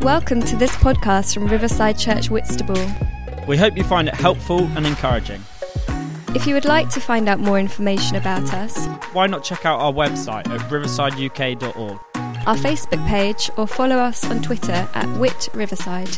[0.00, 2.80] Welcome to this podcast from Riverside Church Whitstable.
[3.48, 5.42] We hope you find it helpful and encouraging.
[6.34, 9.80] If you would like to find out more information about us, Why not check out
[9.80, 11.98] our website at riversideuk.org?
[12.46, 16.08] our Facebook page, or follow us on Twitter at Whit Riverside.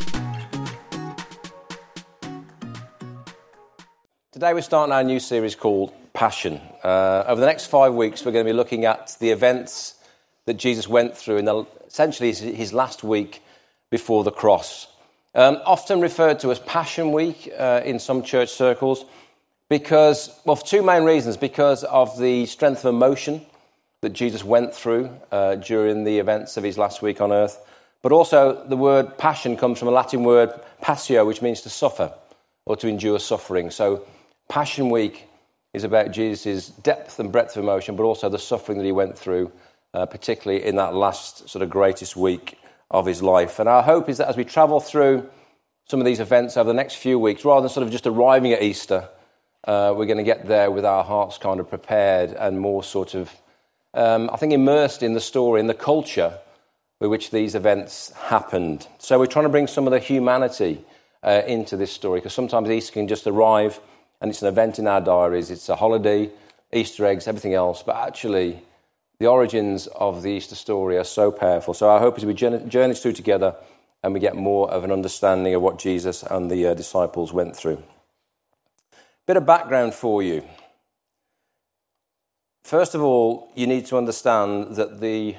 [4.30, 6.60] Today we're starting our new series called Passion.
[6.84, 9.94] Uh, over the next five weeks, we're going to be looking at the events
[10.44, 13.42] that Jesus went through in the, essentially his, his last week
[13.90, 14.86] before the cross.
[15.34, 19.04] Um, often referred to as Passion Week uh, in some church circles,
[19.68, 21.36] because, well, for two main reasons.
[21.36, 23.44] Because of the strength of emotion
[24.00, 27.58] that Jesus went through uh, during the events of his last week on earth,
[28.02, 32.12] but also the word passion comes from a Latin word passio, which means to suffer
[32.66, 33.70] or to endure suffering.
[33.70, 34.06] So,
[34.48, 35.28] Passion Week
[35.72, 39.16] is about Jesus' depth and breadth of emotion, but also the suffering that he went
[39.16, 39.52] through,
[39.94, 42.58] uh, particularly in that last sort of greatest week
[42.90, 43.58] of his life.
[43.58, 45.28] And our hope is that as we travel through
[45.88, 48.52] some of these events over the next few weeks, rather than sort of just arriving
[48.52, 49.08] at Easter,
[49.64, 53.14] uh, we're going to get there with our hearts kind of prepared and more sort
[53.14, 53.30] of,
[53.94, 56.38] um, I think, immersed in the story, in the culture
[56.98, 58.86] with which these events happened.
[58.98, 60.84] So we're trying to bring some of the humanity
[61.22, 63.80] uh, into this story because sometimes Easter can just arrive
[64.20, 66.30] and it's an event in our diaries, it's a holiday,
[66.72, 68.62] Easter eggs, everything else, but actually
[69.20, 71.74] the origins of the Easter story are so powerful.
[71.74, 73.54] So our hope is we journey through together
[74.02, 77.54] and we get more of an understanding of what Jesus and the uh, disciples went
[77.54, 77.82] through.
[79.26, 80.42] Bit of background for you.
[82.64, 85.36] First of all, you need to understand that the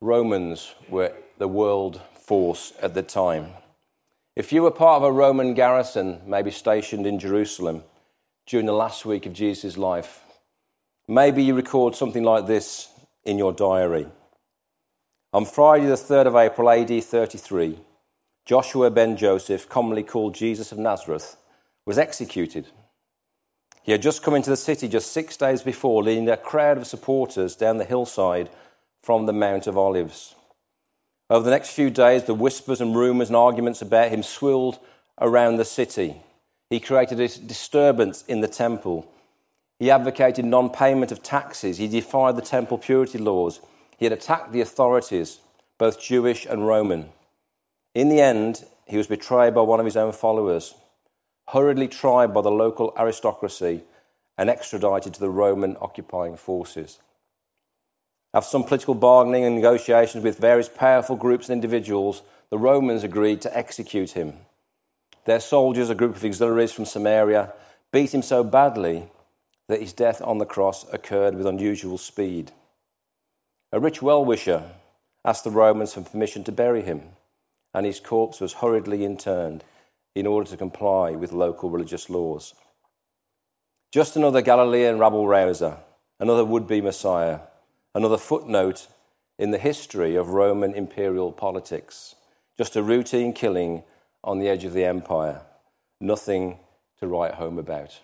[0.00, 3.50] Romans were the world force at the time.
[4.34, 7.84] If you were part of a Roman garrison, maybe stationed in Jerusalem
[8.46, 10.22] during the last week of Jesus' life,
[11.08, 12.88] maybe you record something like this
[13.24, 14.06] in your diary.
[15.32, 17.78] On Friday, the 3rd of April, AD 33,
[18.44, 21.36] Joshua ben Joseph, commonly called Jesus of Nazareth,
[21.84, 22.68] was executed.
[23.82, 26.86] He had just come into the city just six days before, leading a crowd of
[26.86, 28.50] supporters down the hillside
[29.02, 30.34] from the Mount of Olives.
[31.28, 34.78] Over the next few days, the whispers and rumours and arguments about him swirled
[35.20, 36.16] around the city.
[36.70, 39.10] He created a disturbance in the temple.
[39.78, 41.78] He advocated non payment of taxes.
[41.78, 43.60] He defied the temple purity laws.
[43.98, 45.38] He had attacked the authorities,
[45.78, 47.10] both Jewish and Roman.
[47.94, 50.74] In the end, he was betrayed by one of his own followers
[51.50, 53.82] hurriedly tried by the local aristocracy
[54.36, 56.98] and extradited to the Roman occupying forces.
[58.34, 63.40] After some political bargaining and negotiations with various powerful groups and individuals, the Romans agreed
[63.42, 64.34] to execute him.
[65.24, 67.52] Their soldiers, a group of auxiliaries from Samaria,
[67.92, 69.08] beat him so badly
[69.68, 72.52] that his death on the cross occurred with unusual speed.
[73.72, 74.62] A rich well wisher
[75.24, 77.02] asked the Romans for permission to bury him,
[77.74, 79.64] and his corpse was hurriedly interred
[80.14, 82.54] in order to comply with local religious laws.
[83.92, 85.78] Just another Galilean rabble rouser,
[86.20, 87.40] another would be Messiah,
[87.94, 88.86] another footnote
[89.38, 92.14] in the history of Roman imperial politics.
[92.56, 93.82] Just a routine killing
[94.24, 95.42] on the edge of the empire,
[96.00, 96.58] nothing
[96.98, 98.00] to write home about.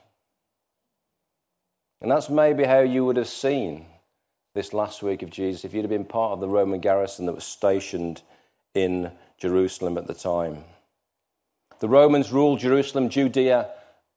[2.02, 3.86] And that's maybe how you would have seen
[4.54, 7.34] this last week of Jesus if you'd have been part of the Roman garrison that
[7.34, 8.22] was stationed
[8.74, 10.64] in Jerusalem at the time.
[11.78, 13.70] The Romans ruled Jerusalem, Judea,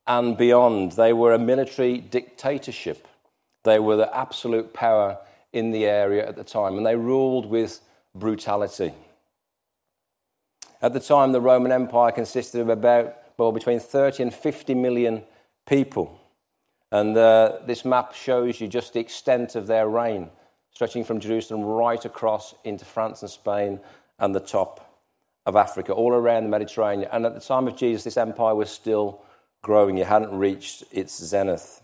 [0.07, 0.93] and beyond.
[0.93, 3.07] They were a military dictatorship.
[3.63, 5.19] They were the absolute power
[5.53, 7.81] in the area at the time, and they ruled with
[8.15, 8.93] brutality.
[10.81, 15.23] At the time, the Roman Empire consisted of about, well, between 30 and 50 million
[15.67, 16.19] people.
[16.91, 20.29] And uh, this map shows you just the extent of their reign,
[20.71, 23.79] stretching from Jerusalem right across into France and Spain
[24.19, 24.81] and the top
[25.45, 27.09] of Africa, all around the Mediterranean.
[27.11, 29.21] And at the time of Jesus, this empire was still
[29.61, 31.81] growing, it hadn't reached its zenith.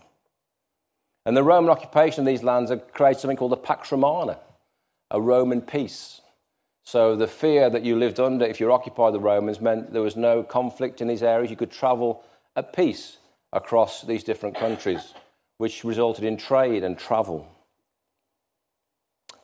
[1.26, 4.40] And the Roman occupation of these lands had created something called the Pax Romana,
[5.10, 6.22] a Roman peace.
[6.84, 10.16] So the fear that you lived under if you occupied the Romans meant there was
[10.16, 11.52] no conflict in these areas.
[11.52, 12.24] You could travel
[12.56, 13.18] at peace
[13.54, 15.14] across these different countries,
[15.58, 17.48] which resulted in trade and travel.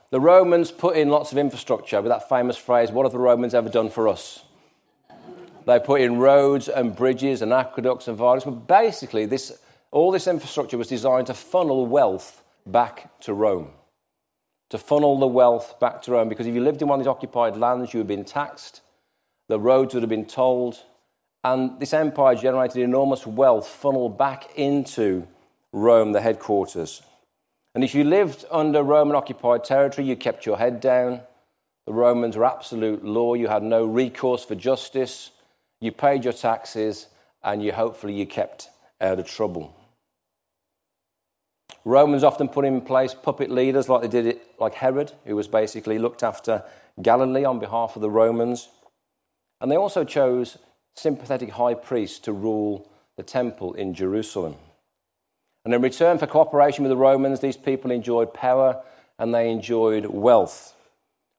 [0.09, 3.53] The Romans put in lots of infrastructure with that famous phrase, What have the Romans
[3.53, 4.43] ever done for us?
[5.65, 9.59] They put in roads and bridges and aqueducts and viaducts, but basically, this,
[9.91, 13.71] all this infrastructure was designed to funnel wealth back to Rome.
[14.69, 17.09] To funnel the wealth back to Rome, because if you lived in one of these
[17.09, 18.79] occupied lands, you would have been taxed,
[19.49, 20.83] the roads would have been tolled,
[21.53, 25.25] and this empire generated enormous wealth funneled back into
[25.71, 27.01] Rome, the headquarters.
[27.73, 31.21] And if you lived under Roman occupied territory, you kept your head down.
[31.85, 33.33] The Romans were absolute law.
[33.33, 35.31] You had no recourse for justice.
[35.79, 37.07] You paid your taxes,
[37.41, 38.69] and you hopefully you kept
[38.99, 39.73] uh, out of trouble.
[41.85, 45.47] Romans often put in place puppet leaders like they did it, like Herod, who was
[45.47, 46.63] basically looked after
[47.01, 48.67] Galilee on behalf of the Romans.
[49.61, 50.57] And they also chose
[50.97, 54.55] sympathetic high priests to rule the temple in Jerusalem.
[55.63, 58.81] And in return for cooperation with the Romans, these people enjoyed power
[59.19, 60.75] and they enjoyed wealth.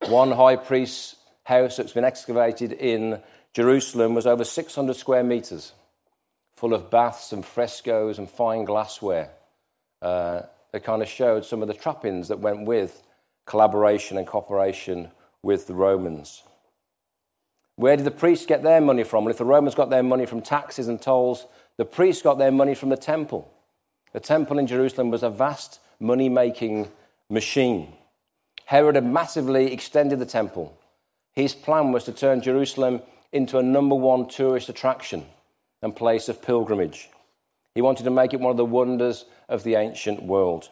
[0.06, 3.20] One high priest's house that's been excavated in
[3.54, 5.72] Jerusalem was over 600 square meters,
[6.56, 9.30] full of baths and frescoes and fine glassware.
[10.02, 13.02] Uh, it kind of showed some of the trappings that went with
[13.46, 15.10] collaboration and cooperation
[15.42, 16.42] with the Romans.
[17.78, 19.24] Where did the priests get their money from?
[19.24, 21.46] Well, if the Romans got their money from taxes and tolls,
[21.76, 23.48] the priests got their money from the temple.
[24.12, 26.88] The temple in Jerusalem was a vast money making
[27.30, 27.92] machine.
[28.64, 30.76] Herod had massively extended the temple.
[31.34, 35.24] His plan was to turn Jerusalem into a number one tourist attraction
[35.80, 37.08] and place of pilgrimage.
[37.76, 40.68] He wanted to make it one of the wonders of the ancient world.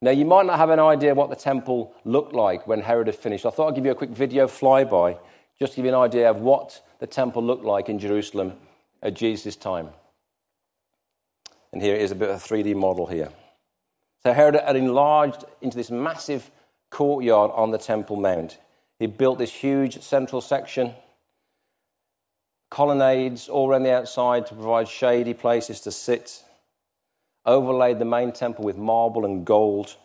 [0.00, 3.14] Now, you might not have an idea what the temple looked like when Herod had
[3.14, 3.46] finished.
[3.46, 5.16] I thought I'd give you a quick video flyby
[5.62, 8.54] just to give you an idea of what the temple looked like in Jerusalem
[9.00, 9.90] at Jesus' time.
[11.72, 13.28] And here is a bit of a 3D model here.
[14.24, 16.50] So Herod had enlarged into this massive
[16.90, 18.58] courtyard on the Temple Mount.
[18.98, 20.94] He built this huge central section,
[22.68, 26.42] colonnades all around the outside to provide shady places to sit,
[27.46, 29.96] overlaid the main temple with marble and gold,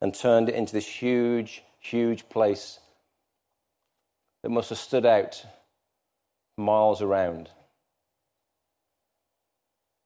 [0.00, 2.78] and turned it into this huge, huge place
[4.42, 5.44] that must have stood out
[6.56, 7.48] miles around.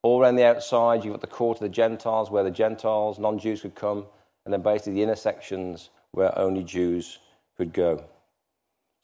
[0.03, 3.39] All around the outside, you've got the court of the Gentiles, where the Gentiles, non
[3.39, 4.07] Jews, could come,
[4.45, 7.19] and then basically the intersections where only Jews
[7.57, 8.05] could go.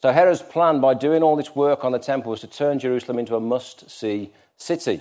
[0.03, 3.19] So Herod's plan by doing all this work on the temple was to turn Jerusalem
[3.19, 5.01] into a must see city.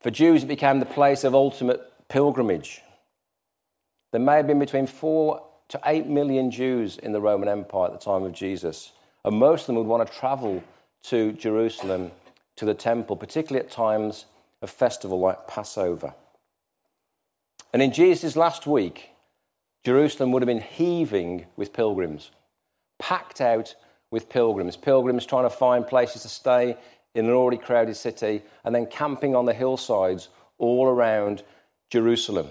[0.00, 2.82] For Jews, it became the place of ultimate pilgrimage.
[4.12, 7.92] There may have been between four to eight million Jews in the Roman Empire at
[7.92, 8.92] the time of Jesus,
[9.24, 10.62] and most of them would want to travel
[11.04, 12.10] to Jerusalem
[12.56, 14.26] to the temple, particularly at times
[14.62, 16.14] of festival like Passover.
[17.72, 19.10] And in Jesus' last week,
[19.84, 22.30] Jerusalem would have been heaving with pilgrims,
[22.98, 23.74] packed out
[24.10, 26.76] with pilgrims, pilgrims trying to find places to stay
[27.14, 30.28] in an already crowded city, and then camping on the hillsides
[30.58, 31.42] all around
[31.90, 32.48] Jerusalem.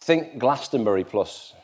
[0.00, 1.54] Think Glastonbury plus.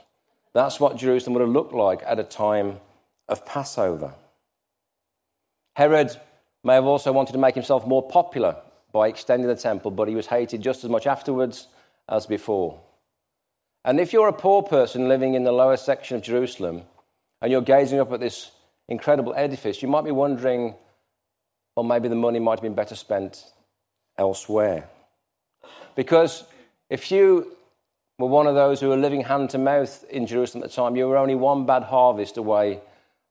[0.55, 2.81] That's what Jerusalem would have looked like at a time
[3.29, 4.15] of Passover.
[5.75, 6.15] Herod
[6.65, 8.57] may have also wanted to make himself more popular
[8.93, 11.69] by extending the temple, but he was hated just as much afterwards
[12.09, 12.81] as before.
[13.85, 16.83] And if you're a poor person living in the lower section of Jerusalem
[17.41, 18.51] and you're gazing up at this
[18.89, 20.75] incredible edifice, you might be wondering,
[21.75, 23.45] well, maybe the money might have been better spent
[24.19, 24.89] elsewhere.
[25.97, 26.45] Because
[26.91, 27.57] if you
[28.19, 30.97] were one of those who were living hand to mouth in Jerusalem at the time,
[30.97, 32.81] you were only one bad harvest away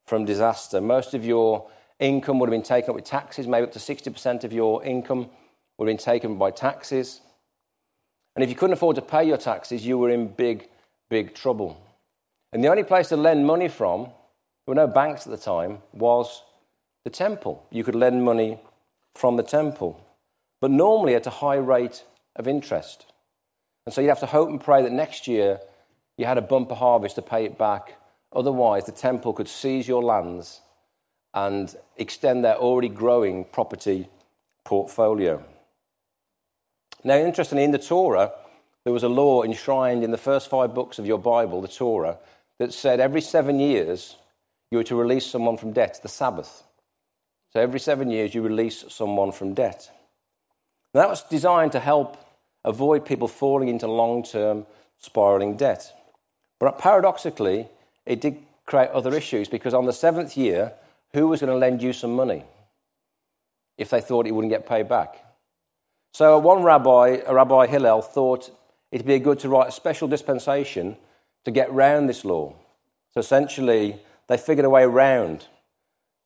[0.06, 0.82] from disaster.
[0.82, 1.70] Most of your
[2.00, 5.30] income would have been taken up with taxes, maybe up to 60% of your income
[5.78, 7.22] would have been taken by taxes.
[8.36, 10.68] And if you couldn't afford to pay your taxes, you were in big,
[11.10, 11.82] big trouble.
[12.54, 14.14] And the only place to lend money from, there
[14.68, 16.44] were no banks at the time, was
[17.04, 17.66] the temple.
[17.72, 18.60] You could lend money
[19.16, 20.00] from the temple,
[20.60, 22.04] but normally at a high rate
[22.36, 23.06] of interest.
[23.86, 25.60] And so you'd have to hope and pray that next year
[26.18, 27.98] you had a bumper harvest to pay it back.
[28.34, 30.62] Otherwise, the temple could seize your lands
[31.34, 34.08] and extend their already growing property
[34.64, 35.44] portfolio.
[37.04, 38.32] Now, interestingly, in the Torah,
[38.84, 42.18] there was a law enshrined in the first five books of your Bible, the Torah,
[42.60, 44.18] that said every seven years
[44.70, 46.64] you were to release someone from debt, the Sabbath.
[47.54, 49.90] So every seven years you release someone from debt.
[50.94, 52.18] And that was designed to help
[52.64, 54.66] avoid people falling into long term
[55.00, 55.94] spiraling debt.
[56.60, 57.68] But paradoxically,
[58.06, 60.74] it did create other issues because on the seventh year,
[61.14, 62.44] who was going to lend you some money
[63.78, 65.26] if they thought it wouldn't get paid back?
[66.14, 68.52] So one rabbi, Rabbi Hillel, thought
[68.92, 70.98] it'd be good to write a special dispensation
[71.46, 72.54] to get round this law.
[73.14, 75.48] So essentially, they figured a way around.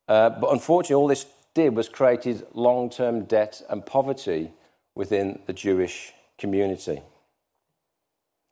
[0.08, 4.52] Uh, but unfortunately, all this did was created long term debt and poverty
[4.94, 7.02] within the Jewish community.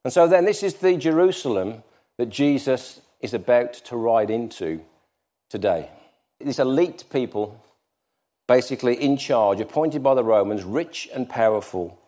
[0.04, 1.82] And so then, this is the Jerusalem
[2.18, 4.80] that Jesus is about to ride into
[5.48, 5.88] today.
[6.40, 7.62] These elite people,
[8.46, 11.98] basically in charge, appointed by the Romans, rich and powerful,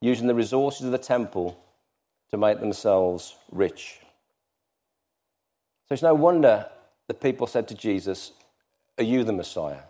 [0.00, 1.58] using the resources of the temple
[2.30, 4.00] to make themselves rich.
[5.86, 6.66] So it's no wonder
[7.06, 8.32] the people said to Jesus,
[8.98, 9.82] Are you the Messiah?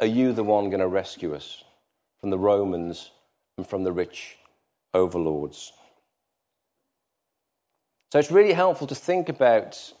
[0.00, 1.64] Are you the one going to rescue us
[2.20, 3.10] from the Romans
[3.56, 4.36] and from the rich
[4.94, 5.72] overlords?
[8.12, 9.94] So it's really helpful to think about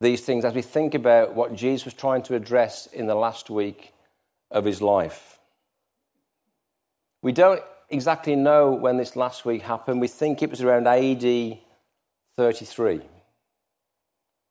[0.00, 3.50] these things as we think about what Jesus was trying to address in the last
[3.50, 3.92] week
[4.50, 5.38] of his life.
[7.22, 10.00] We don't exactly know when this last week happened.
[10.00, 11.58] We think it was around AD
[12.36, 13.00] 33.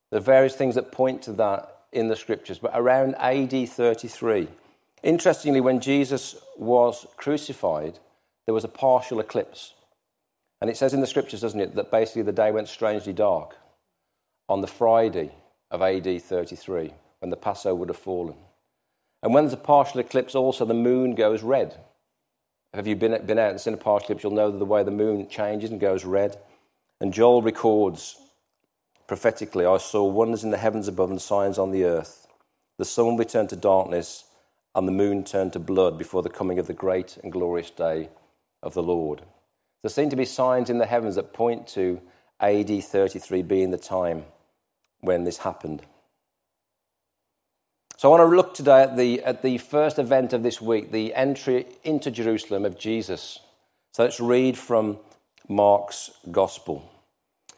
[0.09, 4.47] There are various things that point to that in the scriptures, but around AD 33.
[5.03, 7.99] Interestingly, when Jesus was crucified,
[8.45, 9.73] there was a partial eclipse.
[10.61, 13.57] And it says in the scriptures, doesn't it, that basically the day went strangely dark
[14.47, 15.31] on the Friday
[15.71, 18.35] of AD 33, when the Passover would have fallen.
[19.21, 21.77] And when there's a partial eclipse, also the moon goes red.
[22.73, 24.23] Have you been, been out and seen a partial eclipse?
[24.23, 26.37] You'll know the way the moon changes and goes red.
[27.01, 28.17] And Joel records
[29.07, 32.25] prophetically I saw wonders in the heavens above and signs on the earth.
[32.77, 34.23] The sun will be turned to darkness
[34.75, 38.09] and the moon turned to blood before the coming of the great and glorious day
[38.61, 39.21] of the Lord.
[39.81, 42.01] There seem to be signs in the heavens that point to
[42.39, 44.25] AD 33 being the time
[45.01, 45.83] when this happened.
[47.97, 50.91] So I want to look today at the, at the first event of this week,
[50.91, 53.39] the entry into Jerusalem of Jesus.
[53.91, 54.97] So let's read from
[55.47, 56.89] Mark's Gospel.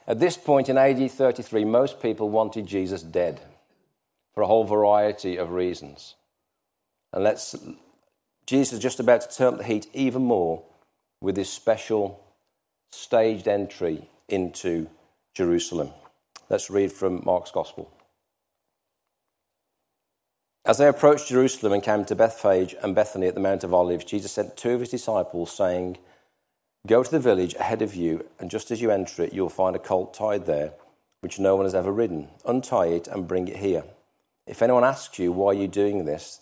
[0.07, 3.41] At this point in AD 33, most people wanted Jesus dead
[4.33, 6.15] for a whole variety of reasons.
[7.15, 7.55] And let's,
[8.45, 10.63] Jesus is just about to turn up the heat even more
[11.21, 12.21] with his special
[12.91, 14.89] staged entry into
[15.33, 15.91] Jerusalem.
[16.49, 17.89] Let's read from Mark's Gospel.
[20.65, 24.03] As they approached Jerusalem and came to Bethphage and Bethany at the Mount of Olives,
[24.03, 25.97] Jesus sent two of his disciples, saying,
[26.85, 29.75] Go to the village ahead of you, and just as you enter it, you'll find
[29.75, 30.73] a colt tied there,
[31.21, 32.29] which no one has ever ridden.
[32.45, 33.83] Untie it and bring it here.
[34.47, 36.41] If anyone asks you, Why you are doing this?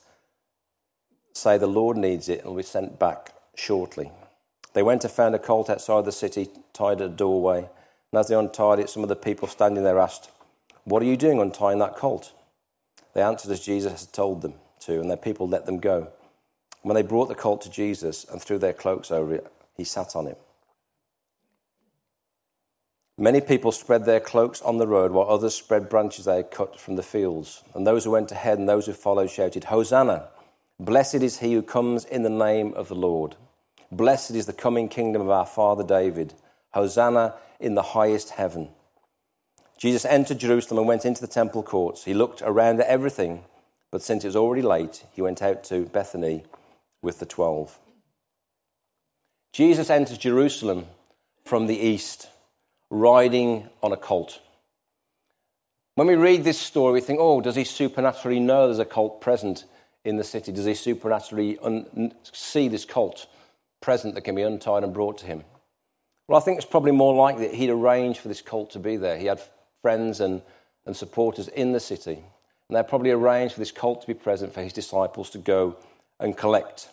[1.34, 4.12] Say, The Lord needs it, and will be sent back shortly.
[4.74, 7.70] They went and found a colt outside the city, tied at a doorway.
[8.12, 10.30] And as they untied it, some of the people standing there asked,
[10.84, 12.34] What are you doing untying that colt?
[13.14, 16.10] They answered as Jesus had told them to, and their people let them go.
[16.82, 20.16] When they brought the colt to Jesus and threw their cloaks over it, he sat
[20.16, 20.40] on it.
[23.18, 26.80] Many people spread their cloaks on the road, while others spread branches they had cut
[26.80, 27.64] from the fields.
[27.76, 30.30] And those who went ahead and those who followed shouted, Hosanna!
[30.84, 33.38] Blessed is he who comes in the name of the Lord.
[33.90, 36.34] Blessed is the coming kingdom of our father David.
[36.74, 38.68] Hosanna in the highest heaven.
[39.78, 42.04] Jesus entered Jerusalem and went into the temple courts.
[42.04, 43.46] He looked around at everything,
[43.92, 46.44] but since it was already late, he went out to Bethany
[47.02, 47.80] with the twelve.
[49.54, 50.88] Jesus enters Jerusalem
[51.46, 52.28] from the east,
[52.90, 54.42] riding on a colt.
[55.96, 59.22] When we read this story, we think, oh, does he supernaturally know there's a colt
[59.22, 59.64] present
[60.06, 60.52] in the city?
[60.52, 63.28] Does he supernaturally un- see this colt
[63.82, 65.44] present that can be untied and brought to him?
[66.28, 68.96] Well, I think it's probably more likely that he'd arranged for this colt to be
[68.98, 69.18] there.
[69.18, 69.42] He had
[69.82, 70.42] friends and,
[70.86, 72.24] and supporters in the city,
[72.70, 75.76] and they probably arranged for this colt to be present for his disciples to go
[76.20, 76.90] and collect.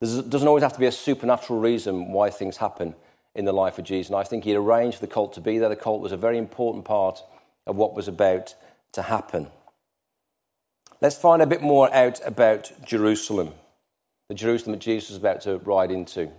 [0.00, 2.94] There doesn't always have to be a supernatural reason why things happen
[3.34, 4.10] in the life of Jesus.
[4.10, 5.68] And I think he'd arranged for the cult to be there.
[5.68, 7.22] The cult was a very important part
[7.66, 8.54] of what was about
[8.92, 9.48] to happen.
[11.02, 13.54] Let's find a bit more out about Jerusalem,
[14.28, 16.30] the Jerusalem that Jesus was about to ride into.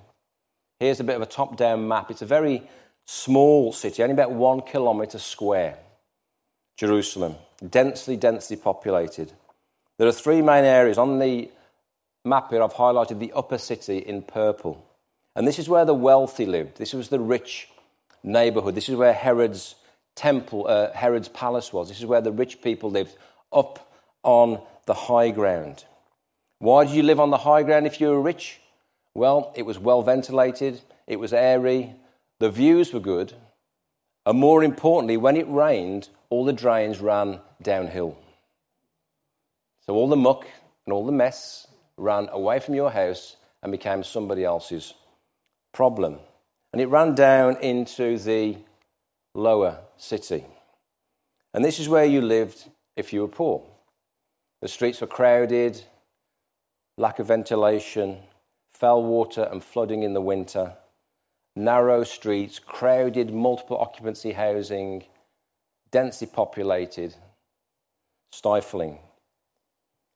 [0.79, 2.09] Here's a bit of a top down map.
[2.09, 2.63] It's a very
[3.05, 5.79] small city, only about one kilometre square.
[6.77, 7.35] Jerusalem,
[7.69, 9.33] densely, densely populated.
[9.97, 10.97] There are three main areas.
[10.97, 11.51] On the
[12.23, 14.81] map here, I've highlighted the upper city in purple.
[15.35, 16.77] And this is where the wealthy lived.
[16.77, 17.67] This was the rich
[18.23, 18.75] neighborhood.
[18.75, 19.75] This is where Herod's
[20.15, 21.89] temple, uh, Herod's palace was.
[21.89, 23.17] This is where the rich people lived,
[23.51, 23.89] up
[24.23, 25.85] on the high ground.
[26.59, 28.59] Why did you live on the high ground if you were rich?
[29.13, 31.93] Well, it was well ventilated, it was airy,
[32.39, 33.33] the views were good,
[34.25, 38.17] and more importantly, when it rained, all the drains ran downhill.
[39.85, 40.47] So all the muck
[40.85, 44.93] and all the mess ran away from your house and became somebody else's
[45.73, 46.19] problem.
[46.71, 48.57] And it ran down into the
[49.33, 50.45] lower city.
[51.53, 52.63] And this is where you lived
[52.95, 53.63] if you were poor.
[54.63, 55.83] The streets were crowded,
[56.97, 58.19] lack of ventilation,
[58.73, 60.77] fell water and flooding in the winter,
[61.53, 65.03] narrow streets, crowded multiple occupancy housing,
[65.91, 67.13] densely populated,
[68.31, 68.99] stifling.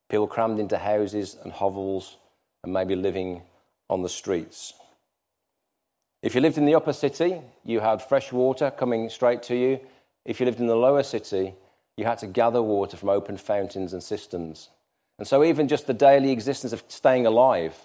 [0.09, 2.15] People crammed into houses and hovels
[2.63, 3.41] and maybe living
[3.89, 4.71] on the streets.
[6.23, 9.81] If you lived in the upper city, you had fresh water coming straight to you.
[10.23, 11.53] If you lived in the lower city,
[11.97, 14.69] you had to gather water from open fountains and cisterns.
[15.17, 17.75] And so, even just the daily existence of staying alive,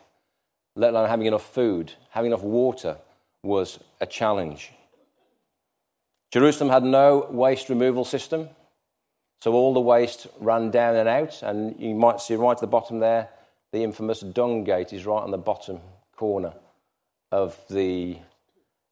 [0.76, 2.98] let alone having enough food, having enough water,
[3.42, 4.72] was a challenge.
[6.30, 8.50] Jerusalem had no waste removal system,
[9.40, 11.42] so all the waste ran down and out.
[11.42, 13.30] And you might see right at the bottom there,
[13.72, 15.80] the infamous dung gate is right on the bottom
[16.14, 16.52] corner
[17.30, 18.18] of the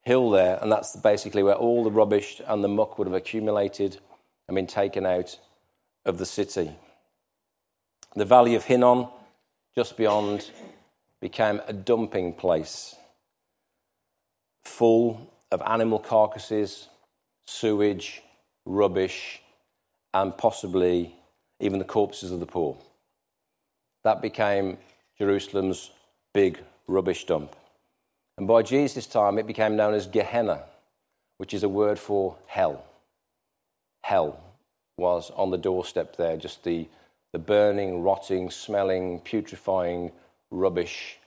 [0.03, 3.99] hill there, and that's basically where all the rubbish and the muck would have accumulated
[4.51, 5.39] and been taken out
[6.03, 6.69] of the city.
[8.17, 9.07] The valley of Hinnom,
[9.73, 10.51] just beyond,
[11.21, 12.97] became a dumping place
[14.65, 16.89] full of animal carcasses,
[17.45, 18.21] sewage,
[18.65, 19.41] rubbish,
[20.13, 21.15] and possibly
[21.61, 22.75] even the corpses of the poor.
[24.03, 24.79] That became
[25.17, 25.91] Jerusalem's
[26.33, 27.55] big rubbish dump.
[28.37, 30.63] And by Jesus' time, it became known as Gehenna,
[31.37, 32.83] which is a word for hell.
[34.03, 34.39] Hell
[34.97, 36.87] was on the doorstep there, just the,
[37.33, 40.11] the burning, rotting, smelling, putrefying
[40.49, 41.17] rubbish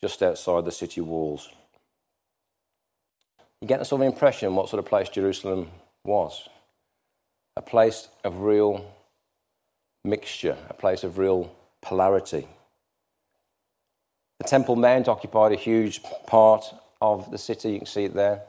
[0.00, 1.48] just outside the city walls.
[3.60, 5.70] You get the sort of impression what sort of place Jerusalem
[6.04, 6.48] was
[7.56, 8.84] a place of real
[10.04, 12.46] mixture, a place of real polarity.
[14.40, 16.64] The Temple Mount occupied a huge part
[17.00, 17.72] of the city.
[17.72, 18.42] You can see it there.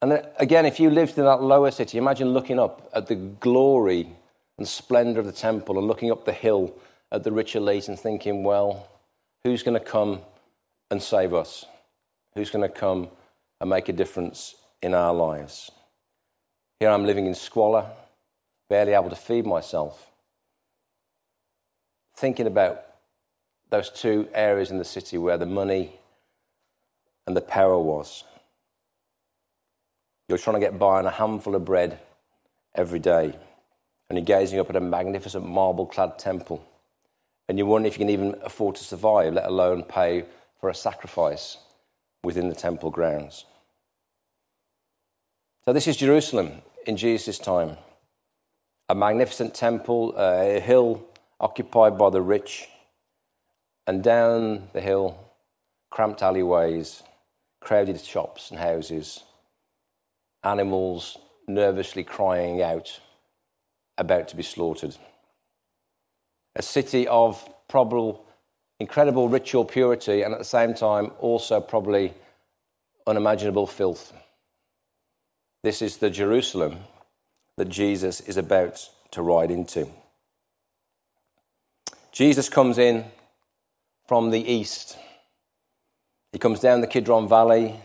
[0.00, 4.08] And again, if you lived in that lower city, imagine looking up at the glory
[4.56, 6.74] and splendor of the temple and looking up the hill
[7.10, 8.88] at the rich elite and thinking, well,
[9.42, 10.20] who's going to come
[10.90, 11.64] and save us?
[12.34, 13.08] Who's going to come
[13.60, 15.70] and make a difference in our lives?
[16.78, 17.86] Here I'm living in squalor,
[18.68, 20.10] barely able to feed myself.
[22.16, 22.84] Thinking about
[23.70, 25.94] those two areas in the city where the money
[27.26, 28.24] and the power was.
[30.28, 31.98] You're trying to get by on a handful of bread
[32.74, 33.34] every day,
[34.08, 36.62] and you're gazing up at a magnificent marble clad temple,
[37.48, 40.24] and you wonder if you can even afford to survive, let alone pay
[40.60, 41.56] for a sacrifice
[42.22, 43.46] within the temple grounds.
[45.64, 47.78] So, this is Jerusalem in Jesus' time
[48.90, 51.04] a magnificent temple, a hill
[51.40, 52.68] occupied by the rich
[53.86, 55.18] and down the hill,
[55.90, 57.02] cramped alleyways,
[57.60, 59.24] crowded shops and houses,
[60.44, 63.00] animals nervously crying out,
[63.96, 64.96] about to be slaughtered.
[66.56, 68.24] A city of probable,
[68.80, 72.14] incredible ritual purity, and at the same time, also probably
[73.06, 74.12] unimaginable filth.
[75.62, 76.78] This is the Jerusalem
[77.56, 79.88] that Jesus is about to ride into.
[82.12, 83.04] Jesus comes in
[84.06, 84.96] from the east.
[86.32, 87.80] He comes down the Kidron Valley,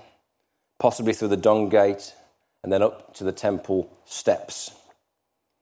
[0.80, 2.14] possibly through the Dung Gate,
[2.64, 4.72] and then up to the temple steps.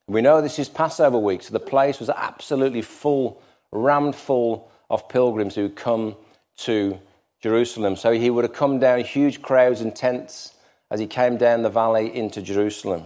[0.08, 5.10] We know this is Passover week, so the place was absolutely full, rammed full of
[5.10, 6.16] pilgrims who come
[6.58, 7.00] to
[7.42, 7.96] Jerusalem.
[7.96, 10.54] So he would have come down huge crowds and tents
[10.90, 13.04] as he came down the valley into Jerusalem.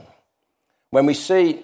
[0.90, 1.64] When we see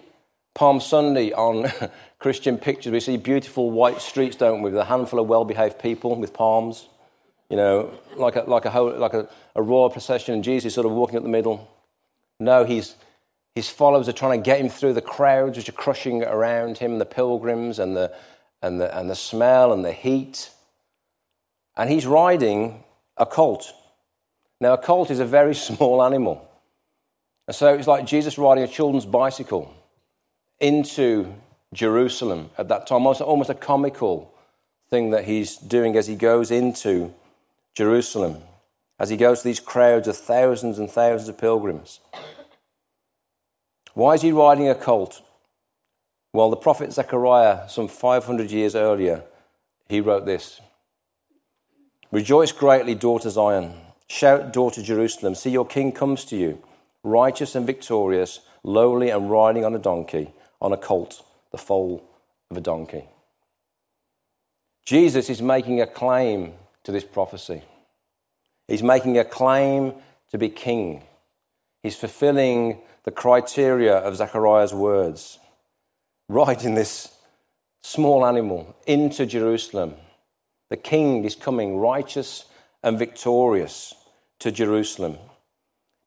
[0.54, 1.72] Palm Sunday on
[2.22, 2.91] Christian pictures.
[2.91, 6.34] We see beautiful white streets, don't we, with a handful of well behaved people with
[6.34, 6.88] palms,
[7.50, 10.86] you know, like a, like a, whole, like a, a royal procession, and Jesus sort
[10.86, 11.67] of walking up the middle.
[12.41, 12.95] No, he's,
[13.54, 16.97] his followers are trying to get him through the crowds which are crushing around him,
[16.97, 18.12] the pilgrims, and the,
[18.62, 20.49] and the, and the smell and the heat.
[21.77, 22.84] And he's riding
[23.15, 23.71] a colt.
[24.60, 26.47] Now, a colt is a very small animal.
[27.47, 29.71] And so it's like Jesus riding a children's bicycle
[30.60, 31.34] into
[31.73, 33.06] Jerusalem at that time.
[33.06, 34.34] Almost, almost a comical
[34.89, 37.13] thing that he's doing as he goes into
[37.75, 38.41] Jerusalem,
[39.02, 42.02] as he goes to these crowds of thousands and thousands of pilgrims.
[43.96, 45.24] Why is he riding a colt?
[46.34, 49.24] Well, the prophet Zechariah, some 500 years earlier,
[49.90, 50.62] he wrote this
[52.12, 53.74] Rejoice greatly, daughter Zion.
[54.06, 55.34] Shout, daughter Jerusalem.
[55.34, 56.62] See, your king comes to you,
[57.04, 62.08] righteous and victorious, lowly and riding on a donkey, on a colt the foal
[62.52, 63.06] of a donkey.
[64.86, 67.64] Jesus is making a claim to this prophecy.
[68.67, 69.93] He's making a claim
[70.32, 71.04] to be king.
[71.84, 75.39] He's fulfilling the criteria of Zechariah's words,
[76.30, 77.15] riding this
[77.82, 79.95] small animal into Jerusalem.
[80.69, 82.45] The king is coming righteous
[82.84, 83.93] and victorious
[84.39, 85.17] to Jerusalem.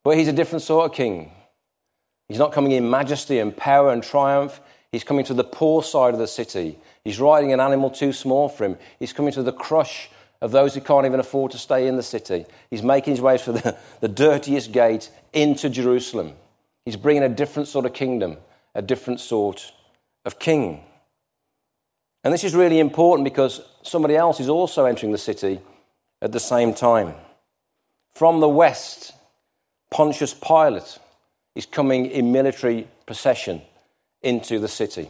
[0.04, 1.32] But he's a different sort of king.
[2.28, 4.60] He's not coming in majesty and power and triumph.
[4.92, 6.78] He's coming to the poor side of the city.
[7.04, 8.78] He's riding an animal too small for him.
[8.98, 10.08] He's coming to the crush
[10.44, 12.44] of those who can't even afford to stay in the city.
[12.68, 16.34] He's making his way through the, the dirtiest gate into Jerusalem.
[16.84, 18.36] He's bringing a different sort of kingdom,
[18.74, 19.72] a different sort
[20.26, 20.84] of king.
[22.22, 25.60] And this is really important because somebody else is also entering the city
[26.20, 27.14] at the same time.
[28.14, 29.12] From the west,
[29.90, 30.98] Pontius Pilate
[31.54, 33.62] is coming in military procession
[34.20, 35.08] into the city.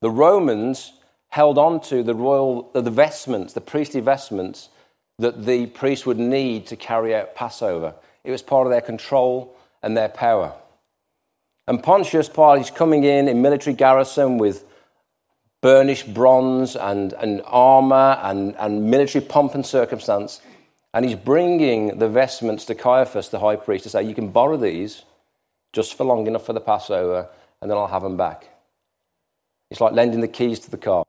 [0.00, 0.94] The Romans
[1.34, 4.68] held on to the royal uh, the vestments, the priestly vestments
[5.18, 7.92] that the priest would need to carry out Passover.
[8.22, 10.54] It was part of their control and their power.
[11.66, 14.64] And Pontius Pilate is coming in in military garrison with
[15.60, 20.40] burnished bronze and, and armor and, and military pomp and circumstance.
[20.92, 24.56] And he's bringing the vestments to Caiaphas, the high priest, to say, You can borrow
[24.56, 25.02] these
[25.72, 27.28] just for long enough for the Passover,
[27.60, 28.50] and then I'll have them back.
[29.72, 31.04] It's like lending the keys to the car.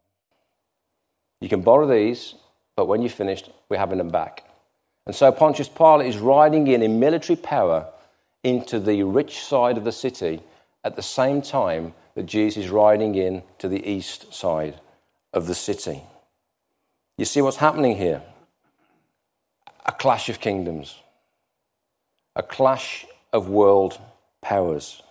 [1.46, 2.34] You can borrow these,
[2.76, 4.46] but when you're finished, we're having them back.
[5.06, 7.88] And so Pontius Pilate is riding in in military power
[8.44, 10.42] into the rich side of the city
[10.84, 14.80] at the same time that Jesus is riding in to the east side
[15.34, 16.02] of the city.
[17.20, 18.24] You see what's happening here?
[19.86, 20.96] A clash of kingdoms,
[22.36, 24.00] a clash of world
[24.42, 25.04] powers.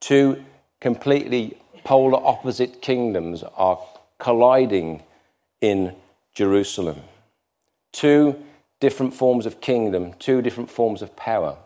[0.00, 0.44] Two
[0.80, 3.80] completely polar opposite kingdoms are
[4.20, 5.02] colliding
[5.60, 5.94] in
[6.34, 7.00] Jerusalem.
[7.92, 8.36] Two
[8.80, 11.56] different forms of kingdom, two different forms of power.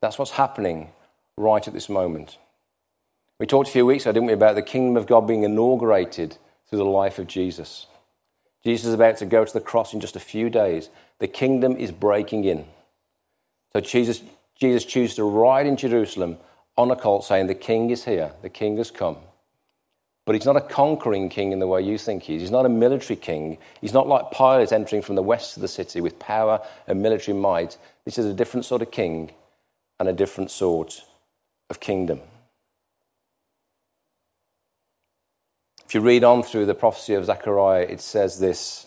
[0.00, 0.90] That's what's happening
[1.36, 2.38] right at this moment.
[3.38, 6.38] We talked a few weeks ago, didn't we, about the kingdom of God being inaugurated
[6.68, 7.86] through the life of Jesus.
[8.64, 10.88] Jesus is about to go to the cross in just a few days.
[11.18, 12.64] The kingdom is breaking in.
[13.74, 14.22] So Jesus,
[14.58, 16.38] Jesus chooses to ride in Jerusalem
[16.76, 19.18] on a colt saying, The king is here, the king has come.
[20.26, 22.42] But he's not a conquering king in the way you think he is.
[22.42, 23.58] He's not a military king.
[23.80, 27.36] He's not like Pilate entering from the west of the city with power and military
[27.36, 27.76] might.
[28.06, 29.32] This is a different sort of king
[30.00, 31.02] and a different sort
[31.68, 32.20] of kingdom.
[35.86, 38.86] If you read on through the prophecy of Zechariah, it says this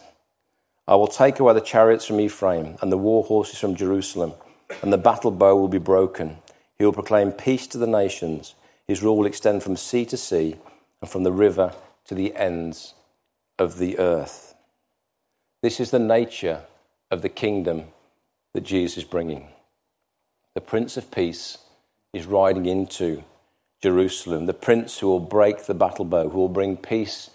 [0.88, 4.34] I will take away the chariots from Ephraim and the war horses from Jerusalem,
[4.82, 6.38] and the battle bow will be broken.
[6.80, 8.56] He will proclaim peace to the nations.
[8.88, 10.56] His rule will extend from sea to sea
[11.02, 11.74] and from the river
[12.06, 12.94] to the ends
[13.60, 14.56] of the earth.
[15.62, 16.62] This is the nature
[17.12, 17.86] of the kingdom
[18.54, 19.48] that Jesus is bringing.
[20.54, 21.58] The Prince of Peace
[22.14, 23.24] is riding into
[23.82, 27.30] Jerusalem, the prince who will break the battle bow, who will bring peace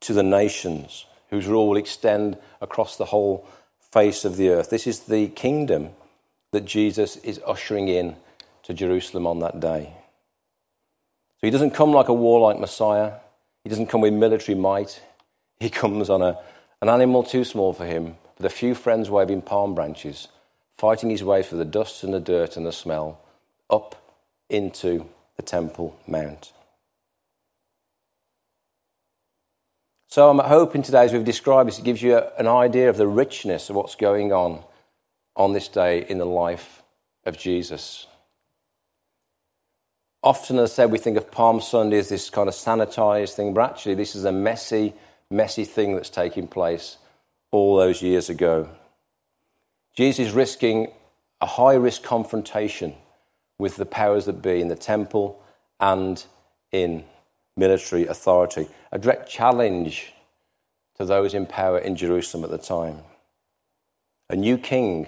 [0.00, 3.48] to the nations, whose rule will extend across the whole
[3.78, 4.68] face of the earth.
[4.68, 5.90] This is the kingdom
[6.52, 8.16] that Jesus is ushering in
[8.64, 9.94] to Jerusalem on that day.
[11.40, 13.14] So he doesn't come like a warlike Messiah,
[13.62, 15.02] he doesn't come with military might.
[15.58, 16.38] He comes on a,
[16.80, 20.28] an animal too small for him, with a few friends waving palm branches,
[20.78, 23.20] fighting his way through the dust and the dirt and the smell
[23.70, 23.96] up
[24.48, 26.52] into the Temple Mount.
[30.08, 33.06] So I'm hoping today, as we've described this, it gives you an idea of the
[33.06, 34.62] richness of what's going on
[35.34, 36.82] on this day in the life
[37.24, 38.06] of Jesus.
[40.26, 43.54] Often, as I said, we think of Palm Sunday as this kind of sanitized thing,
[43.54, 44.92] but actually, this is a messy,
[45.30, 46.96] messy thing that's taking place
[47.52, 48.68] all those years ago.
[49.94, 50.88] Jesus is risking
[51.40, 52.94] a high risk confrontation
[53.60, 55.40] with the powers that be in the temple
[55.78, 56.26] and
[56.72, 57.04] in
[57.56, 58.66] military authority.
[58.90, 60.12] A direct challenge
[60.96, 62.98] to those in power in Jerusalem at the time.
[64.28, 65.06] A new king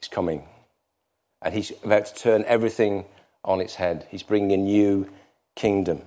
[0.00, 0.44] is coming,
[1.42, 3.06] and he's about to turn everything
[3.44, 4.06] on its head.
[4.10, 5.08] He's bringing a new
[5.56, 6.02] kingdom.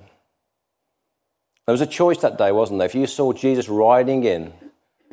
[1.65, 2.88] There was a choice that day, wasn't there?
[2.88, 4.54] If you saw Jesus riding in,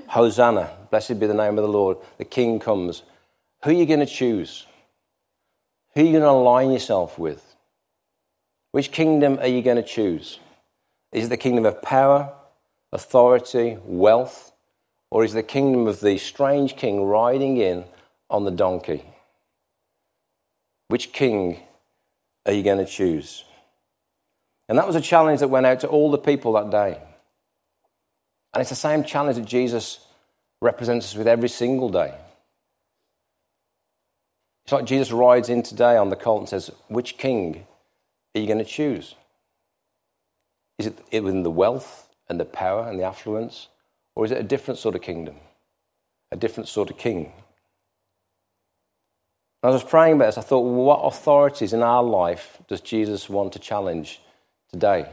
[0.09, 3.02] Hosanna, blessed be the name of the Lord, the king comes,
[3.62, 4.66] who are you going to choose?
[5.94, 7.54] Who are you going to align yourself with?
[8.72, 10.38] Which kingdom are you going to choose?
[11.12, 12.33] Is it the kingdom of power,
[12.92, 14.52] authority, wealth,
[15.11, 17.85] or is it the kingdom of the strange king riding in
[18.28, 19.04] on the donkey?
[20.88, 21.61] Which king
[22.46, 23.44] are you going to choose?
[24.68, 26.98] And that was a challenge that went out to all the people that day.
[28.53, 30.00] And it's the same challenge that Jesus
[30.61, 32.14] represents us with every single day.
[34.64, 37.66] It's like Jesus rides in today on the colt and says, Which king
[38.35, 39.14] are you going to choose?
[40.79, 43.68] Is it within the wealth and the power and the affluence?
[44.14, 45.37] Or is it a different sort of kingdom?
[46.33, 47.33] A different sort of king?
[49.62, 52.81] As I was praying about this, I thought, well, what authorities in our life does
[52.81, 54.20] Jesus want to challenge
[54.73, 55.07] today?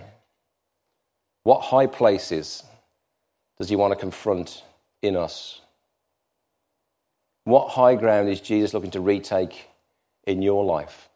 [1.43, 2.63] What high places
[3.57, 4.63] does he want to confront
[5.01, 5.61] in us?
[7.43, 9.67] What high ground is Jesus looking to retake
[10.25, 11.09] in your life?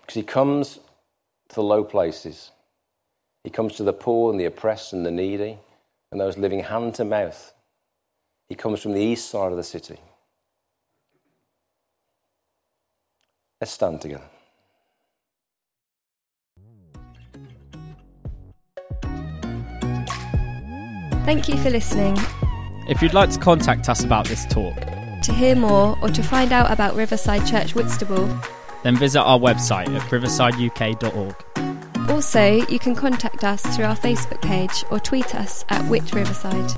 [0.00, 0.78] Because he comes
[1.48, 2.52] to the low places.
[3.42, 5.58] He comes to the poor and the oppressed and the needy
[6.10, 7.52] and those living hand to mouth.
[8.48, 9.98] He comes from the east side of the city.
[13.60, 14.24] Let's stand together.
[21.24, 22.16] Thank you for listening.
[22.88, 24.74] If you'd like to contact us about this talk,
[25.24, 28.26] To hear more or to find out about Riverside Church Whitstable,
[28.82, 32.10] then visit our website at riversideuk.org.
[32.10, 36.70] also you can contact us through our Facebook page or tweet us at Whit Riverside.